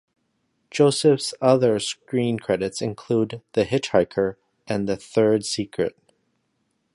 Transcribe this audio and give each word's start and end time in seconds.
Joseph's 0.71 1.31
other 1.41 1.79
screen 1.79 2.39
credits 2.39 2.81
include 2.81 3.43
"The 3.53 3.65
Hitch-Hiker" 3.65 4.39
and 4.65 4.89
"The 4.89 4.95
Third 4.97 5.45
Secret". 5.45 5.95